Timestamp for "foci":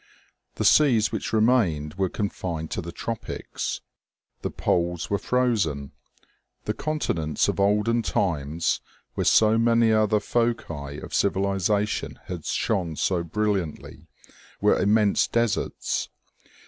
10.19-10.99